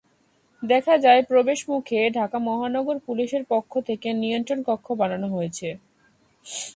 দেখা 0.63 0.95
যায়, 0.97 1.21
প্রবেশমুখে 1.23 1.99
ঢাকা 2.17 2.37
মহানগর 2.47 2.97
পুলিশের 3.07 3.43
পক্ষ 3.49 3.71
থেকে 3.89 4.07
নিয়ন্ত্রণকক্ষ 4.21 4.87
বানানো 5.01 5.27
হয়েছে। 5.27 5.67